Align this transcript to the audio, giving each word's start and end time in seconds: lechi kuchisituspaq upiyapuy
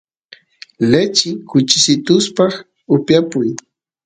lechi 0.91 1.29
kuchisituspaq 1.49 2.51
upiyapuy 2.95 3.49